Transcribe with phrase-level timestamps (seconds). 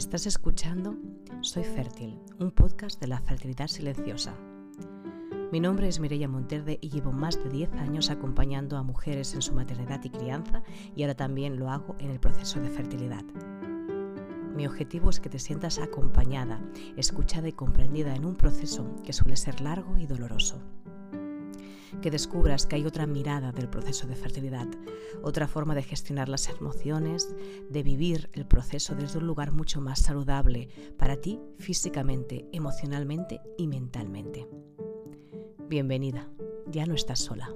[0.00, 0.96] Estás escuchando
[1.42, 4.34] Soy Fértil, un podcast de la fertilidad silenciosa.
[5.52, 9.42] Mi nombre es Mireia Monterde y llevo más de 10 años acompañando a mujeres en
[9.42, 10.62] su maternidad y crianza
[10.96, 13.24] y ahora también lo hago en el proceso de fertilidad.
[14.56, 16.62] Mi objetivo es que te sientas acompañada,
[16.96, 20.62] escuchada y comprendida en un proceso que suele ser largo y doloroso
[22.02, 24.66] que descubras que hay otra mirada del proceso de fertilidad,
[25.22, 27.34] otra forma de gestionar las emociones,
[27.68, 33.66] de vivir el proceso desde un lugar mucho más saludable para ti físicamente, emocionalmente y
[33.66, 34.48] mentalmente.
[35.68, 36.28] Bienvenida,
[36.66, 37.50] ya no estás sola.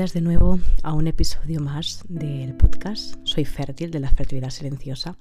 [0.00, 5.18] De nuevo a un episodio más del podcast Soy fértil de la fertilidad silenciosa.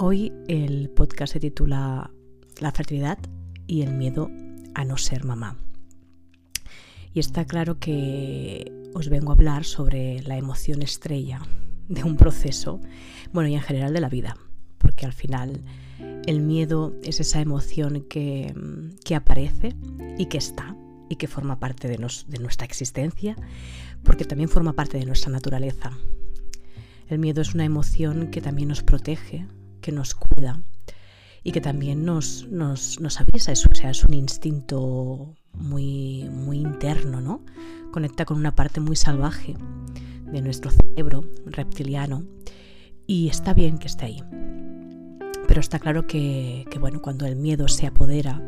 [0.00, 2.10] Hoy el podcast se titula
[2.60, 3.18] La fertilidad
[3.68, 4.32] y el miedo
[4.74, 5.58] a no ser mamá.
[7.14, 11.40] Y está claro que os vengo a hablar sobre la emoción estrella
[11.88, 12.80] de un proceso,
[13.32, 14.36] bueno, y en general de la vida,
[14.78, 15.62] porque al final
[16.26, 18.52] el miedo es esa emoción que,
[19.04, 19.76] que aparece
[20.18, 20.74] y que está
[21.12, 23.36] y que forma parte de, nuestra existencia,
[24.02, 25.90] porque también forma parte de nuestra naturaleza.
[27.06, 29.46] El miedo es una emoción que también nos protege,
[29.82, 30.62] que nos cuida
[31.42, 37.44] y que también nos, nos, avisa, o sea, es un instinto muy, muy interno, ¿no?
[37.90, 39.54] Conecta con una parte muy salvaje
[40.32, 42.24] de nuestro cerebro reptiliano
[43.06, 44.22] y está bien que esté ahí.
[45.46, 48.42] Pero está claro que bueno, cuando el miedo se apodera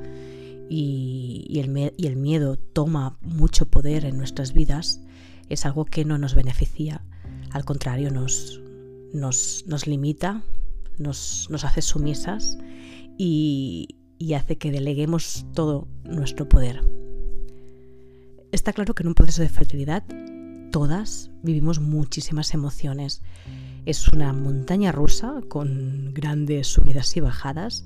[0.69, 5.01] y, el, miedo toma mucho poder en nuestras vidas,
[5.49, 7.05] es algo que no nos beneficia,
[7.51, 8.61] al contrario, nos,
[9.13, 10.43] nos, limita,
[10.99, 12.59] nos, hace sumisas
[13.19, 13.89] y
[14.35, 16.81] hace que deleguemos todo nuestro poder.
[18.55, 20.05] Está claro que en un proceso de fertilidad
[20.71, 23.23] todas vivimos muchísimas emociones.
[23.85, 27.85] Es una montaña rusa con grandes subidas y bajadas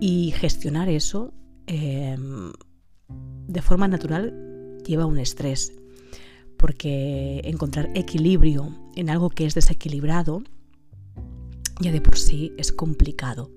[0.00, 1.32] y gestionar eso
[1.72, 2.50] Em,
[3.46, 4.34] de forma natural
[4.84, 5.72] lleva un estrés,
[6.56, 10.42] porque encontrar equilibrio en algo que es desequilibrado
[11.78, 13.52] ya de por sí es complicado.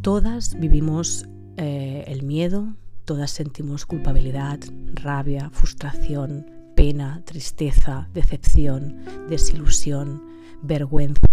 [0.00, 1.26] Todas vivimos
[1.58, 4.58] eh, el miedo, todas sentimos culpabilidad,
[4.94, 8.96] rabia, frustración, pena, tristeza, decepción,
[9.28, 10.22] desilusión,
[10.62, 11.28] vergüenza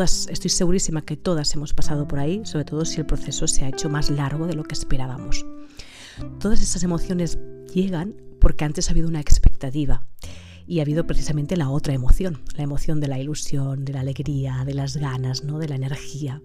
[0.00, 3.68] estoy segurísima que todas hemos pasado por ahí, sobre todo si el proceso se ha
[3.68, 5.44] hecho más largo de lo que esperábamos.
[6.40, 7.38] Todas esas emociones
[7.74, 10.06] llegan porque antes ha habido una expectativa
[10.66, 14.64] y ha habido precisamente la otra emoción, la emoción de la ilusión, de la alegría,
[14.64, 15.58] de las ganas, ¿no?
[15.58, 16.42] de la energía.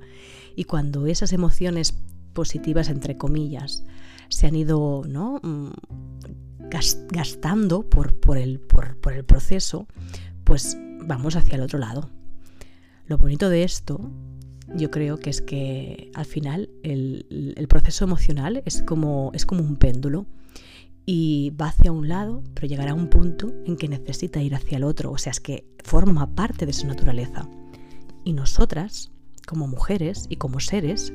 [0.56, 1.94] Y cuando esas emociones
[2.34, 3.84] positivas, entre comillas,
[4.30, 5.04] se han ido.
[5.04, 5.70] Mm,
[7.12, 8.60] gastando por el
[9.26, 9.88] proceso,
[10.44, 12.10] pues vamos hacia el otro lado.
[13.08, 14.12] Lo bonito de esto,
[14.76, 19.78] yo creo que es que al final el, proceso emocional es como, es como un
[19.78, 20.26] péndulo
[21.06, 24.78] y va hacia un lado, pero llegará a un punto en que necesita ir hacia
[24.78, 27.48] el otro, o sea, es que forma parte de su naturaleza.
[28.26, 29.14] Y nosotras,
[29.48, 31.14] como mujeres y como seres,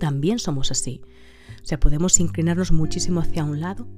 [0.00, 1.00] también somos así.
[1.62, 3.88] O sea, podemos inclinarnos muchísimo hacia un lado,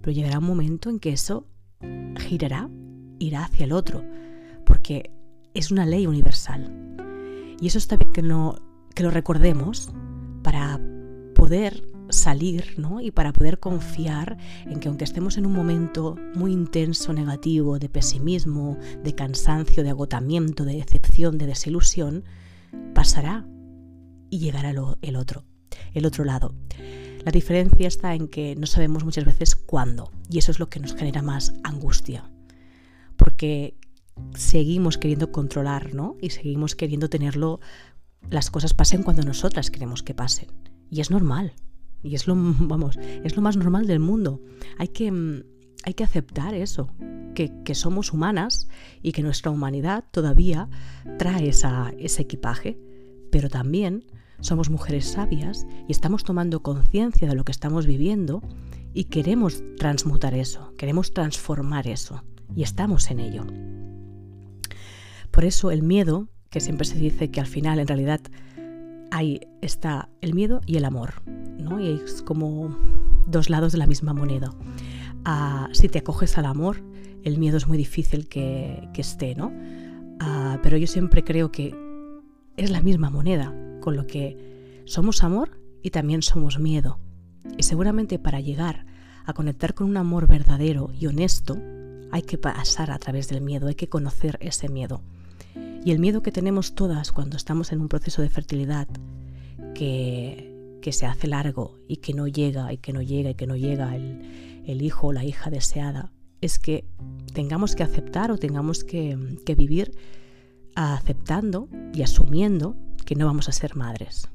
[0.00, 1.48] pero llegará un momento en que eso
[2.20, 2.70] girará,
[3.18, 4.04] irá hacia el otro,
[4.64, 5.10] porque
[5.54, 6.70] es una ley universal.
[7.60, 8.56] Y eso está bien que, no,
[8.94, 9.90] que lo recordemos
[10.42, 10.80] para
[11.34, 13.00] poder salir ¿no?
[13.00, 14.36] y para poder confiar
[14.66, 19.90] en que aunque estemos en un momento muy intenso, negativo, de pesimismo, de cansancio, de
[19.90, 22.24] agotamiento, de decepción, de desilusión,
[22.94, 23.46] pasará
[24.30, 25.44] y llegará el otro,
[25.94, 26.54] el otro lado.
[27.24, 30.80] La diferencia está en que no sabemos muchas veces cuándo y eso es lo que
[30.80, 32.30] nos genera más angustia.
[33.16, 33.76] Porque
[34.34, 36.16] seguimos queriendo controlar, ¿no?
[36.20, 37.60] Y seguimos queriendo tenerlo,
[38.30, 40.48] las cosas pasen cuando nosotras queremos que pasen.
[40.90, 41.52] Y es normal.
[42.02, 44.40] Y es lo, vamos, es lo más normal del mundo.
[44.78, 45.42] Hay que, mm,
[45.84, 46.92] hay que aceptar eso,
[47.34, 48.68] que, somos humanas
[49.02, 50.68] y que nuestra humanidad todavía
[51.18, 52.78] trae ese equipaje,
[53.30, 54.04] pero también
[54.40, 58.42] somos mujeres sabias y estamos tomando conciencia de lo que estamos viviendo
[58.92, 62.22] y queremos transmutar eso, queremos transformar eso
[62.54, 63.46] y estamos en ello.
[65.32, 68.20] Por eso el miedo, que siempre se dice que al final en realidad
[69.10, 71.22] ahí está el miedo y el amor,
[71.58, 71.80] ¿no?
[71.80, 72.76] Y es como
[73.26, 74.52] dos lados de la misma moneda.
[75.24, 76.82] Ah, si te acoges al amor,
[77.24, 79.52] el miedo es muy difícil que, esté, ¿no?
[80.20, 81.74] Ah, pero yo siempre creo que
[82.58, 86.98] es la misma moneda, con lo que somos amor y también somos miedo.
[87.56, 88.84] Y seguramente para llegar
[89.24, 91.56] a conectar con un amor verdadero y honesto,
[92.10, 95.02] hay que pasar a través del miedo, hay que conocer ese miedo.
[95.84, 98.86] Y el miedo que tenemos todas cuando estamos en un proceso de fertilidad
[99.74, 103.46] que, que se hace largo y que no llega y que no llega y que
[103.46, 106.84] no llega el, el hijo o la hija deseada, es que
[107.32, 109.92] tengamos que aceptar o tengamos que, que vivir
[110.74, 114.28] aceptando y asumiendo que no vamos a ser madres.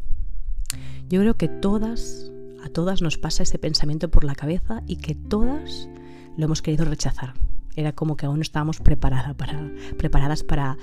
[1.10, 2.32] Yo creo que todas,
[2.64, 5.90] a todas nos pasa ese pensamiento por la cabeza y que todas
[6.38, 7.34] lo hemos querido rechazar.
[7.76, 10.78] Era como que aún no estábamos preparadas para, preparadas para,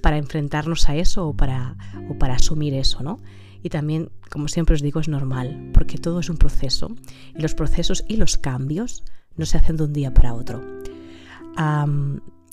[0.00, 1.76] para enfrentarnos a eso o para,
[2.08, 3.18] o para asumir eso, ¿no?
[3.62, 6.94] Y también, como siempre os digo, es normal, porque todo es un proceso
[7.36, 9.04] y los procesos y los cambios
[9.36, 10.62] no se hacen de un día para otro.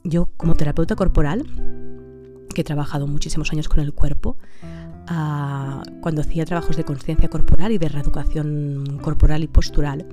[0.03, 1.45] yo, como terapeuta corporal,
[2.53, 4.37] que he trabajado muchísimos años con el cuerpo,
[6.01, 10.05] cuando hacía trabajos de conciencia corporal y de reeducación corporal y postural,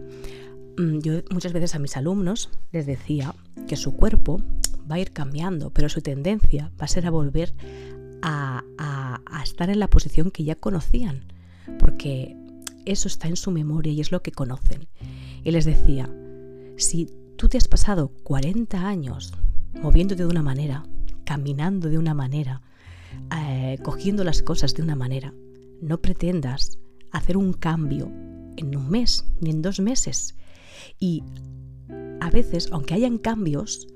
[0.76, 3.34] yo muchas veces a mis alumnos les decía
[3.68, 4.42] que su cuerpo
[4.90, 7.54] va a ir cambiando, pero su tendencia va a ser a volver
[8.22, 11.24] a, a estar en la posición que ya conocían,
[11.78, 12.36] porque
[12.84, 14.88] eso está en su memoria y es lo que conocen.
[15.44, 16.08] Y les decía,
[16.76, 19.32] si tú te has pasado 40 años
[19.80, 20.84] moviéndote de una manera,
[21.24, 22.62] caminando de una manera,
[23.36, 25.32] eh, cogiendo las cosas de una manera.
[25.80, 26.78] No pretendas
[27.10, 28.10] hacer un cambio
[28.56, 30.34] en un mes ni en dos meses.
[30.98, 31.22] Y
[32.20, 33.88] a veces, aunque hayan cambios,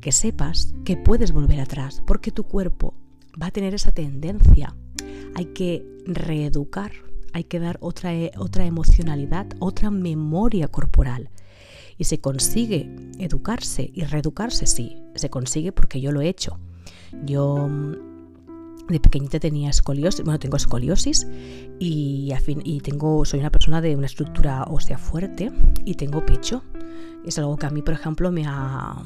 [0.00, 2.94] que sepas que puedes volver atrás, porque tu cuerpo
[3.40, 4.76] va a tener esa tendencia.
[5.34, 6.92] Hay que reeducar,
[7.32, 11.30] hay que dar otra, otra emocionalidad, otra memoria corporal.
[11.96, 16.58] Y se consigue educarse y reeducarse, sí, se consigue porque yo lo he hecho.
[17.24, 17.68] Yo
[18.88, 21.26] de pequeñita tenía escoliosis, bueno, tengo escoliosis
[21.78, 22.32] y,
[22.82, 25.50] tengo, soy una persona de una estructura ósea fuerte
[25.84, 26.62] y tengo pecho.
[27.24, 29.02] Es algo que a mí, por ejemplo, me ha,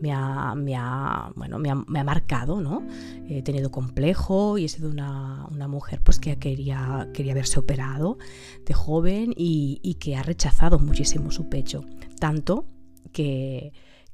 [0.00, 2.86] me ha, bueno, me ha, marcado, ¿no?
[3.28, 8.18] He tenido complejo y he sido una, una mujer pues, que quería, quería verse operado
[8.64, 11.84] de joven y, y, que ha rechazado muchísimo su pecho.
[12.18, 12.64] Tanto
[13.12, 13.72] que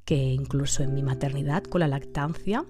[0.09, 2.65] que incluso en mi maternidad con la lactancia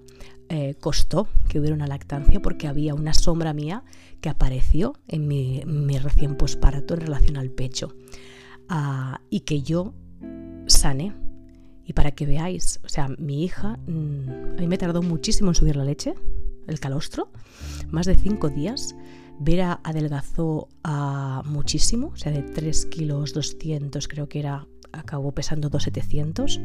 [0.48, 3.84] eh, costó que hubiera una lactancia porque había una sombra mía
[4.20, 5.62] que apareció en mi,
[5.98, 7.94] recién posparto en relación al pecho
[8.68, 9.94] ah, y que yo
[10.66, 11.14] sané.
[11.84, 15.54] Y para que veáis, o sea, mi hija, mm, a mí me tardó muchísimo en
[15.54, 16.14] subir la leche,
[16.66, 17.30] el calostro,
[17.90, 18.94] más de cinco días.
[19.40, 24.66] Vera adelgazó a muchísimo, o sea, de 3 kilos 200 creo que era,
[24.98, 26.60] acabó pesando 2,700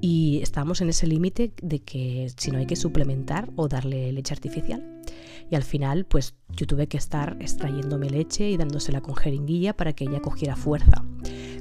[0.00, 4.34] y estábamos en ese límite de que si no hay que suplementar o darle leche
[4.34, 5.02] artificial.
[5.50, 9.92] Y al final, pues yo tuve que estar extrayéndome leche y dándosela con jeringuilla para
[9.92, 11.04] que ella cogiera fuerza.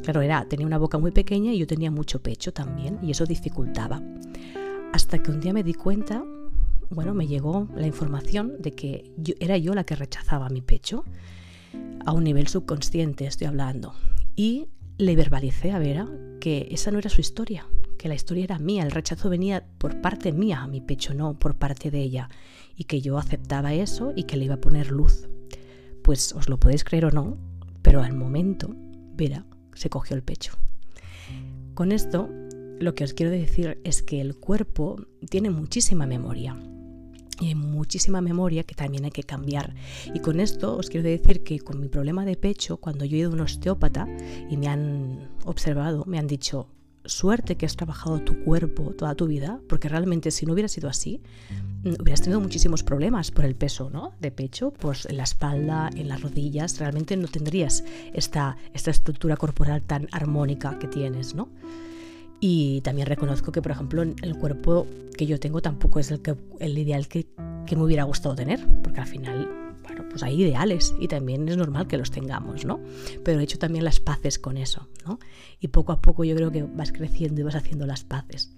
[0.03, 3.25] Claro, era, tenía una boca muy pequeña y yo tenía mucho pecho también y eso
[3.25, 4.01] dificultaba.
[4.91, 6.23] Hasta que un día me di cuenta,
[6.89, 11.03] bueno, me llegó la información de que era yo la que rechazaba mi pecho,
[12.05, 13.93] a un nivel subconsciente estoy hablando.
[14.35, 14.67] Y
[14.97, 16.07] le verbalicé a Vera
[16.39, 19.99] que esa no era su historia, que la historia era mía, el rechazo venía por
[20.01, 22.29] parte mía a mi pecho, no por parte de ella,
[22.75, 25.27] y que yo aceptaba eso y que le iba a poner luz.
[26.03, 27.37] Pues os lo podéis creer o no,
[27.81, 28.75] pero al momento
[29.15, 30.53] Vera se cogió el pecho.
[31.73, 32.29] Con esto,
[32.79, 34.97] lo que os quiero decir es que el cuerpo
[35.29, 36.55] tiene muchísima memoria
[37.39, 39.73] y hay muchísima memoria que también hay que cambiar.
[40.13, 43.19] Y con esto os quiero decir que con mi problema de pecho, cuando yo he
[43.19, 44.07] ido a un osteópata
[44.49, 46.67] y me han observado, me han dicho,
[47.05, 50.89] suerte que has trabajado tu cuerpo toda tu vida, porque realmente si no hubiera sido
[50.89, 51.21] así,
[51.83, 54.13] mm, hubieras tenido muchísimos problemas por el peso ¿no?
[54.19, 59.37] de pecho, pues en la espalda, en las rodillas, realmente no tendrías esta, esta estructura
[59.37, 61.49] corporal tan armónica que tienes, ¿no?
[62.39, 64.87] Y también reconozco que, por ejemplo, el cuerpo
[65.17, 67.27] que yo tengo tampoco es el, que, el ideal que,
[67.65, 69.49] que me hubiera gustado tener, porque al final,
[69.83, 72.79] bueno, pues hay ideales y también es normal que los tengamos, ¿no?
[73.23, 75.19] Pero he hecho también las paces con eso, ¿no?
[75.59, 78.55] Y poco a poco yo creo que vas creciendo y vas haciendo las paces.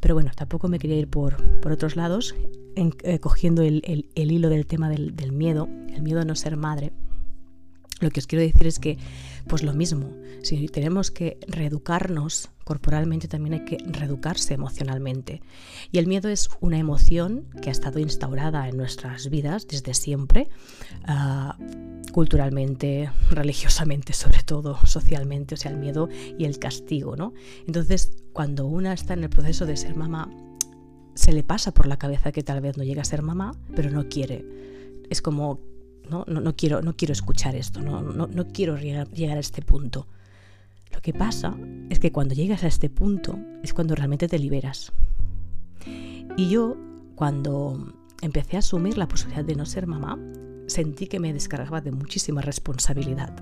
[0.00, 2.34] Pero bueno, tampoco me quería ir por, por otros lados,
[2.74, 6.34] eh, cogiendo el, el, el, hilo del tema del, del miedo, el miedo a no
[6.34, 6.92] ser madre
[8.02, 8.98] lo que os quiero decir es que,
[9.46, 10.10] pues lo mismo,
[10.42, 15.42] si tenemos que reeducarnos corporalmente, también hay que reeducarse emocionalmente.
[15.90, 20.48] Y el miedo es una emoción que ha estado instaurada en nuestras vidas desde siempre,
[21.08, 27.32] uh, culturalmente, religiosamente, sobre todo socialmente, o sea, el miedo y el castigo, ¿no?
[27.66, 30.30] Entonces, cuando una está en el proceso de ser mamá,
[31.14, 33.90] se le pasa por la cabeza que tal vez no llega a ser mamá, pero
[33.90, 34.44] no quiere.
[35.10, 35.60] Es como
[36.08, 40.06] no, no, quiero, no quiero escuchar esto, no, no, no quiero llegar a este punto.
[40.92, 41.56] Lo que pasa
[41.90, 44.92] es que cuando llegas a este punto es cuando realmente te liberas.
[46.36, 46.76] Y yo,
[47.14, 50.18] cuando empecé a asumir la posibilidad de no ser mamá,
[50.66, 53.34] sentí que me descargaba de muchísima responsabilidad.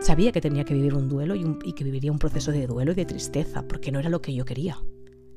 [0.00, 2.96] Sabía que tenía que vivir un duelo y, que viviría un proceso de duelo y
[2.96, 4.76] de tristeza, porque no era lo que yo quería.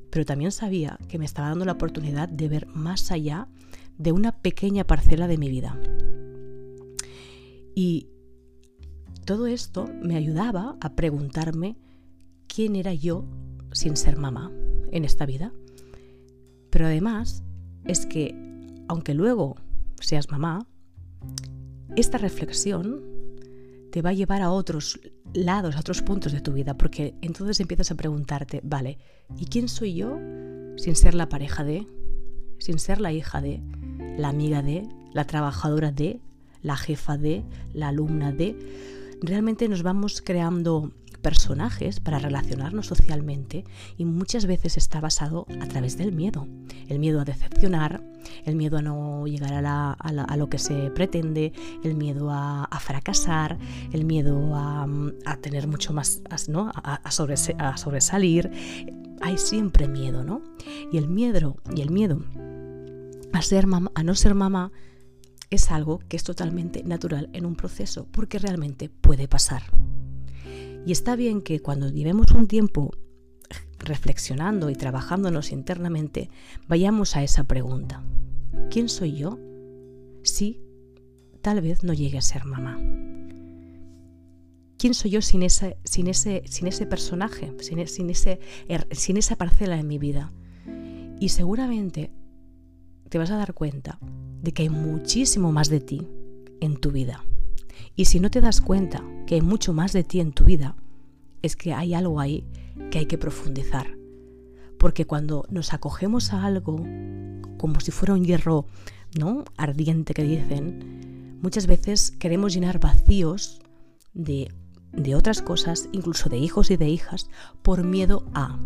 [0.10, 3.48] Pero también sabía que me estaba dando la oportunidad de ver más allá
[3.98, 5.80] de una pequeña parcela de mi vida.
[7.76, 8.08] Y
[9.26, 11.76] todo esto me ayudaba a preguntarme
[12.48, 13.26] quién era yo
[13.72, 14.52] sin ser mamá
[14.92, 15.52] en esta vida.
[16.70, 17.44] Pero además
[17.86, 18.36] es que,
[18.88, 19.56] aunque luego
[20.00, 20.68] seas mamá,
[21.96, 23.02] esta reflexión
[23.92, 25.00] te va a llevar a otros
[25.34, 29.00] lados, a otros puntos de tu vida, porque entonces empiezas a preguntarte, vale,
[29.38, 30.20] ¿y quién soy yo
[30.78, 31.88] sin ser la pareja de,
[32.60, 33.62] sin ser la hija de,
[34.18, 36.20] la amiga de, la trabajadora de,
[36.62, 38.56] la jefa de, la alumna de?
[39.26, 40.92] Realmente nos vamos creando
[41.24, 43.66] personajes para relacionarnos socialmente
[43.98, 46.48] y muchas veces está basado a través del miedo.
[46.88, 48.04] El miedo a decepcionar,
[48.44, 51.54] el miedo a no llegar a, lo que se pretende,
[51.84, 53.58] el miedo a, fracasar,
[53.92, 54.88] el miedo a,
[55.42, 56.72] tener mucho más, ¿no?
[56.76, 58.52] a, sobresalir.
[59.22, 60.44] Hay siempre miedo, ¿no?
[60.92, 62.20] Y el miedo, y el miedo
[63.34, 63.66] a, ser
[63.96, 64.72] a no ser mamá
[65.56, 69.64] es algo que es totalmente natural en un proceso, porque realmente puede pasar.
[70.86, 72.92] Y está bien que cuando llevemos un tiempo
[73.80, 76.30] reflexionando y trabajándonos internamente,
[76.68, 78.04] vayamos a esa pregunta.
[78.70, 79.40] ¿Quién soy yo?
[80.24, 80.62] Si
[81.42, 82.80] tal vez no llegue a ser mamá.
[84.78, 89.18] ¿Quién soy yo sin, ese, sin, ese, sin ese personaje, sin, sin, ese, er, sin
[89.18, 90.34] esa parcela en mi vida?
[91.20, 92.12] Y seguramente
[93.10, 94.00] te vas a dar cuenta
[94.42, 96.08] de que hay muchísimo más de ti
[96.60, 97.24] en tu vida.
[97.96, 100.76] Y si no te das cuenta que hay mucho más de ti en tu vida,
[101.42, 102.46] es que hay algo ahí
[102.92, 103.88] que hay que profundizar.
[104.78, 106.84] Porque cuando nos acogemos a algo
[107.58, 108.66] como si fuera un hierro
[109.18, 109.46] ¿no?
[109.58, 113.62] ardiente que dicen, muchas veces queremos llenar vacíos
[114.14, 114.52] de,
[114.92, 117.30] de otras cosas, incluso de hijos y de hijas,
[117.62, 118.60] por miedo a.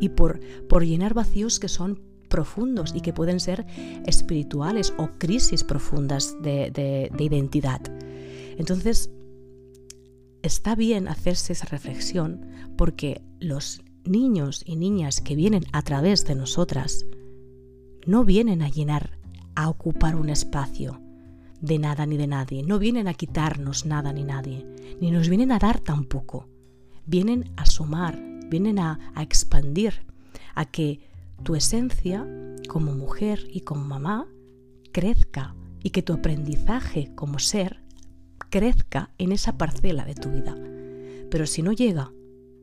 [0.00, 3.66] Y por, por llenar vacíos que son profundos y que pueden ser
[4.06, 7.80] espirituales o crisis profundas de, de identidad.
[8.56, 9.10] Entonces,
[10.42, 16.34] está bien hacerse esa reflexión porque los niños y niñas que vienen a través de
[16.34, 17.04] nosotras
[18.06, 19.18] no vienen a llenar,
[19.54, 21.00] a ocupar un espacio
[21.60, 24.66] de nada ni de nadie, no vienen a quitarnos nada ni nadie,
[25.00, 26.48] ni nos vienen a dar tampoco,
[27.04, 28.18] vienen a sumar,
[28.48, 30.06] vienen a, a expandir,
[30.54, 31.00] a que
[31.42, 32.26] tu esencia
[32.68, 34.26] como mujer y como mamá
[34.92, 37.82] crezca y que tu aprendizaje como ser
[38.50, 40.56] crezca en esa parcela de tu vida.
[41.30, 42.12] Pero si no llega,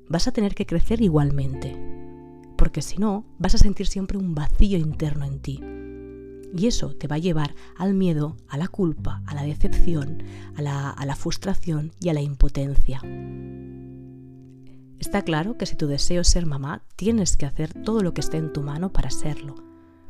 [0.10, 1.76] vas a tener que crecer igualmente,
[2.58, 5.62] porque si no, vas a sentir siempre un vacío interno en ti.
[6.58, 10.24] Y eso te va a llevar al miedo, a la culpa, a la decepción,
[10.56, 13.02] a la, a la frustración y a la impotencia.
[15.00, 18.22] Está claro que si tu deseo es ser mamá, tienes que hacer todo lo que
[18.22, 19.56] esté en tu mano para serlo.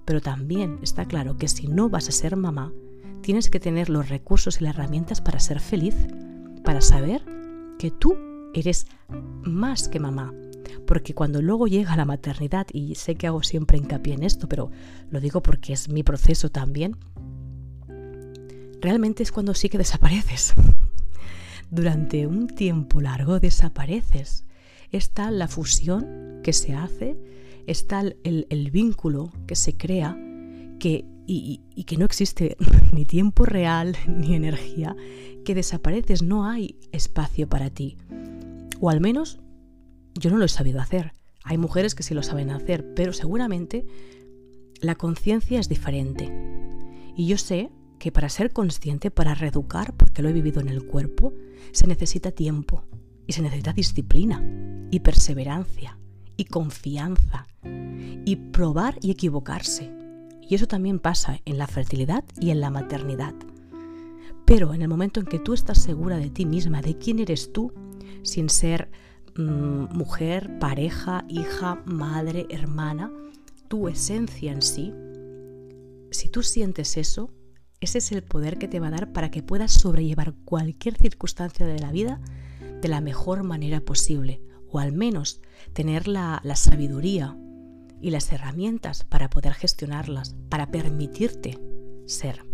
[0.06, 2.72] Pero también está claro que si no vas a ser mamá,
[3.22, 5.96] tienes que tener los recursos y las herramientas para ser feliz,
[6.63, 7.25] para saber
[7.80, 8.15] que tú
[8.54, 8.86] eres
[9.44, 10.32] más que mamá.
[10.86, 14.70] Porque cuando luego llega la maternidad, y sé que hago siempre hincapié en esto, pero
[15.10, 16.98] lo digo porque es mi proceso también,
[18.80, 20.54] realmente es cuando sí que desapareces.
[21.72, 24.44] Durante un tiempo largo desapareces.
[24.92, 27.18] Está la fusión que se hace,
[27.68, 30.18] está el, el vínculo que se crea,
[30.80, 32.58] que y, que no existe
[32.92, 34.96] ni tiempo real ni energía,
[35.44, 37.98] que desapareces, no hay espacio para ti.
[38.80, 39.39] O al menos
[40.15, 41.13] yo no lo he sabido hacer.
[41.44, 43.86] Hay mujeres que sí lo saben hacer, pero seguramente
[44.82, 46.32] la conciencia es diferente.
[47.15, 50.86] Y yo sé que para ser consciente, para reeducar, porque lo he vivido en el
[50.86, 51.34] cuerpo,
[51.72, 52.84] se necesita tiempo
[53.27, 54.44] y se necesita disciplina
[54.91, 55.98] y perseverancia
[56.38, 57.48] y confianza
[58.25, 59.91] y probar y equivocarse
[60.48, 63.34] y eso también pasa en la fertilidad y en la maternidad.
[64.46, 67.51] Pero en el momento en que tú estás segura de ti misma, de quién eres
[67.51, 67.74] tú,
[68.22, 68.91] sin ser
[69.36, 73.12] mm, mujer, pareja, hija, madre, hermana,
[73.67, 74.94] tu esencia en sí,
[76.12, 77.32] si tú sientes eso,
[77.82, 81.65] ese es el poder que te va a dar para que puedas sobrellevar cualquier circunstancia
[81.65, 82.22] de la vida
[82.86, 85.42] de la mejor manera posible, o al menos
[85.74, 87.36] tener la, la sabiduría
[88.00, 91.60] y las herramientas para poder gestionarlas, para permitirte
[92.06, 92.46] ser.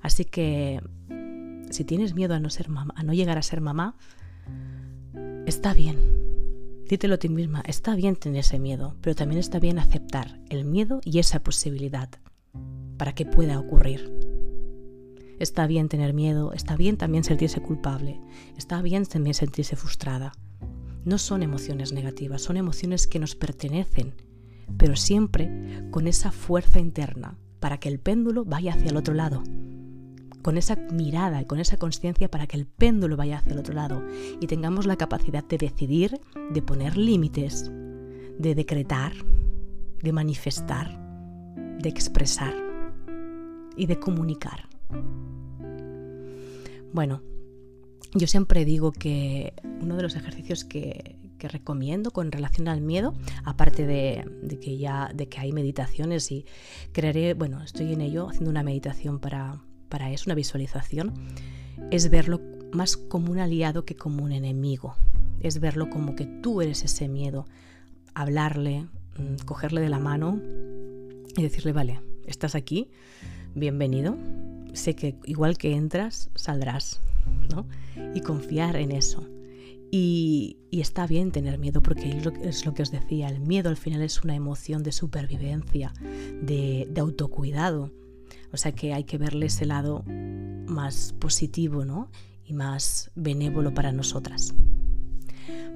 [0.00, 0.80] Así que
[1.70, 3.96] si tienes miedo a no ser mamá, a no llegar a ser mamá,
[5.46, 5.98] está bien.
[6.88, 10.64] Dítelo a ti misma, está bien tener ese miedo, pero también está bien aceptar el
[10.64, 12.08] miedo y esa posibilidad
[12.96, 14.21] para que pueda ocurrir.
[15.42, 18.20] Está bien tener miedo, está bien también sentirse culpable,
[18.56, 20.30] está bien también sentirse frustrada.
[21.04, 24.14] No son emociones negativas, son emociones que nos pertenecen,
[24.76, 25.50] pero siempre
[25.90, 29.42] con esa fuerza interna para que el péndulo vaya hacia el otro lado.
[30.42, 33.74] Con esa mirada y con esa conciencia para que el péndulo vaya hacia el otro
[33.74, 34.00] lado
[34.40, 36.20] y tengamos la capacidad de decidir,
[36.52, 37.68] de poner límites,
[38.38, 39.12] de decretar,
[40.00, 40.96] de manifestar,
[41.80, 42.54] de expresar
[43.76, 44.71] y de comunicar.
[46.92, 47.22] Bueno,
[48.14, 53.84] yo siempre digo que uno de los ejercicios que, recomiendo con relación al miedo, aparte
[53.84, 54.24] de,
[54.60, 56.46] que ya de que hay meditaciones y
[56.92, 61.12] crearé, bueno, estoy en ello haciendo una meditación para, para eso, una visualización,
[61.90, 62.40] es verlo
[62.72, 64.94] más como un aliado que como un enemigo.
[65.40, 67.46] Es verlo como que tú eres ese miedo,
[68.14, 68.86] hablarle,
[69.18, 70.40] mm, cogerle de la mano
[71.36, 72.88] y decirle, vale, estás aquí,
[73.56, 74.16] bienvenido,
[74.72, 77.00] sé que igual que entras, saldrás,
[77.50, 77.66] ¿no?
[78.14, 79.28] Y confiar en eso.
[79.90, 82.08] Y, está bien tener miedo porque
[82.42, 85.92] es lo, que os decía, el miedo al final es una emoción de supervivencia,
[86.42, 87.92] de, de autocuidado.
[88.52, 90.02] O sea que hay que verle ese lado
[90.66, 92.10] más positivo ¿no?
[92.44, 94.54] y más benévolo para nosotras.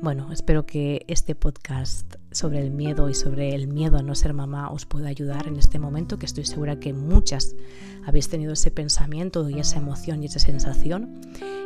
[0.03, 4.35] Bueno, espero que este podcast sobre el miedo y sobre el miedo a no ser
[4.35, 7.57] mamá os pueda ayudar en este momento, que estoy segura que muchas
[8.05, 11.21] habéis tenido ese pensamiento y esa emoción y esa sensación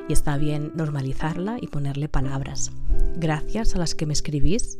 [0.09, 2.71] y está bien normalizarla y ponerle palabras.
[3.17, 4.79] Gracias a las que me escribís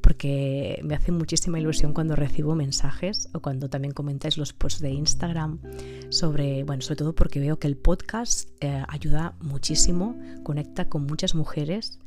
[0.00, 4.90] porque me hace muchísima ilusión cuando recibo mensajes o cuando también comentáis los posts de
[4.90, 5.58] Instagram
[6.10, 11.34] sobre, bueno, sobre todo porque veo que el podcast eh, ayuda muchísimo, conecta con muchas
[11.34, 11.98] mujeres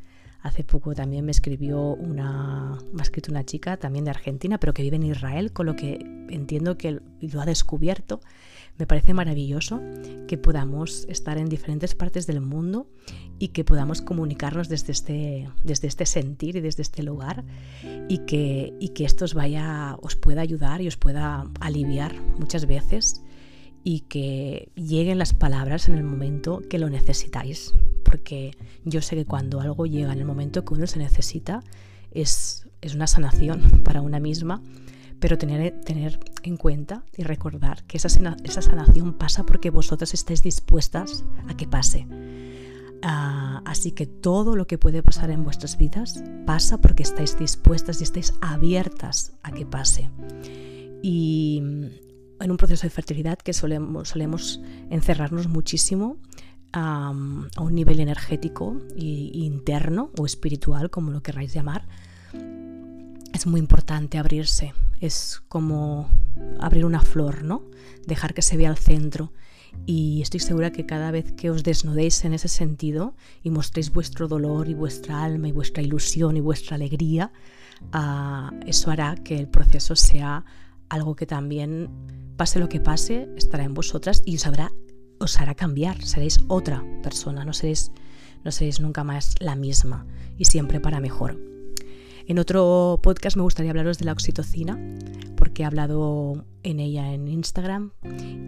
[0.41, 4.73] Hace poco también me escribió una, me ha escrito una chica también de Argentina, pero
[4.73, 8.21] que vive en Israel, con lo que entiendo que lo ha descubierto.
[8.77, 9.81] Me parece maravilloso
[10.27, 12.87] que podamos estar en diferentes partes del mundo
[13.39, 17.43] y que podamos comunicarnos desde este, desde este sentir y desde este lugar
[18.07, 23.23] y que, y que esto vaya, os pueda ayudar y os pueda aliviar muchas veces
[23.83, 27.73] y que lleguen las palabras en el momento que lo necesitáis.
[28.09, 28.51] Porque
[28.85, 31.61] yo sé que cuando algo llega en el momento que uno se necesita,
[32.11, 34.61] es, es una sanación para una misma,
[35.19, 38.07] pero tener, tener en cuenta y recordar que esa,
[38.43, 42.07] esa sanación pasa porque vosotras estáis dispuestas a que pase.
[43.03, 47.99] Ah, así que todo lo que puede pasar en vuestras vidas pasa porque estáis dispuestas
[47.99, 50.09] y estáis abiertas a que pase.
[51.03, 51.61] Y,
[52.39, 56.17] en un proceso de fertilidad que solemos, solemos encerrarnos muchísimo
[56.73, 61.87] a un nivel energético e interno o espiritual, como lo queráis llamar,
[63.33, 64.73] es muy importante abrirse.
[64.99, 66.09] Es como
[66.59, 67.63] abrir una flor, ¿no?
[68.05, 69.31] Dejar que se vea al centro.
[69.85, 74.27] Y estoy segura que cada vez que os desnudéis en ese sentido y mostréis vuestro
[74.27, 77.31] dolor y vuestra alma y vuestra ilusión y vuestra alegría,
[77.91, 80.45] ah, eso hará que el proceso sea
[80.89, 81.89] algo que también
[82.37, 84.71] pase lo que pase, estará en vosotras y os,
[85.19, 86.03] os hará cambiar.
[86.03, 87.91] Seréis otra persona, no seréis,
[88.43, 90.05] no seréis nunca más la misma
[90.37, 91.39] y siempre para mejor.
[92.27, 94.77] En otro podcast me gustaría hablaros de la oxitocina,
[95.37, 97.91] porque he hablado en ella en Instagram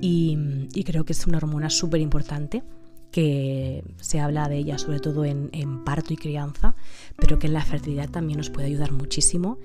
[0.02, 2.64] y, y creo que es una hormona súper importante
[3.12, 5.50] que se habla de ella sobre todo en,
[5.84, 6.76] parto y crianza,
[7.18, 9.58] pero que en la fertilidad también nos puede ayudar muchísimo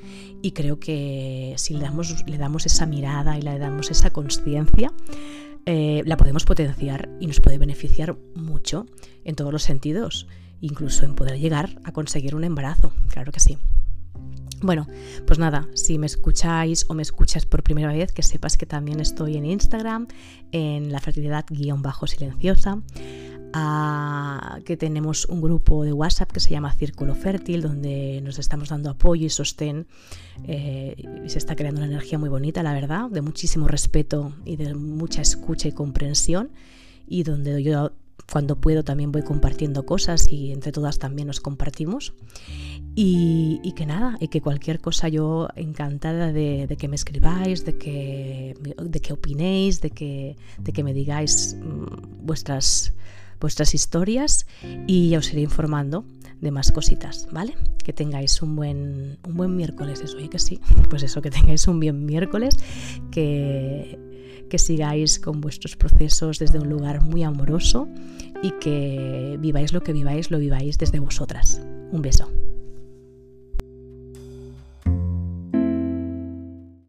[0.42, 4.92] y creo que si le damos, le damos esa mirada y le damos esa conciencia,
[5.66, 8.86] eh, la podemos potenciar y nos puede beneficiar mucho
[9.24, 10.26] en todos los sentidos,
[10.60, 13.58] incluso en poder llegar a conseguir un embarazo, claro que sí.
[14.60, 14.86] Bueno,
[15.26, 19.00] pues nada, si me escucháis o me escuchas por primera vez, que sepas que también
[19.00, 20.06] estoy en Instagram,
[20.52, 21.44] en la fertilidad
[23.54, 28.70] silenciosa que tenemos un grupo de WhatsApp que se llama Círculo Fértil, donde nos estamos
[28.70, 29.86] dando apoyo y sostén.
[30.46, 34.56] Eh, y se está creando una energía muy bonita, la verdad, de muchísimo respeto y
[34.56, 36.50] de mucha escucha y comprensión.
[37.06, 37.92] Y donde yo
[38.32, 42.14] cuando puedo también voy compartiendo cosas y entre todas también nos compartimos.
[42.96, 48.54] Y, que nada, y que cualquier cosa yo encantada de, que me escribáis, de que,
[48.80, 52.94] de que opinéis, de que, de que me digáis mm, vuestras
[53.44, 54.46] vuestras historias
[54.86, 56.06] y ya os iré informando
[56.40, 57.54] de más cositas, ¿vale?
[57.84, 61.68] Que tengáis un buen, un buen miércoles, eso, oye que sí, pues eso, que tengáis
[61.68, 62.56] un bien miércoles,
[63.10, 63.98] que,
[64.48, 67.86] que sigáis con vuestros procesos desde un lugar muy amoroso
[68.42, 71.60] y que viváis lo que viváis, lo viváis desde vosotras.
[71.92, 72.30] Un beso.